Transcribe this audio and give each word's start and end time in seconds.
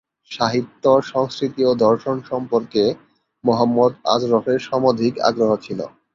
সাহিত্য, 0.31 0.83
সংস্কৃতি 1.11 1.61
ও 1.65 1.81
দর্শন 1.85 2.17
সম্পর্কে 2.29 2.83
মোহাম্মদ 3.43 3.91
আজরফের 4.13 4.59
সমধিক 4.69 5.13
আগ্রহ 5.29 5.51
ছিল। 5.65 5.79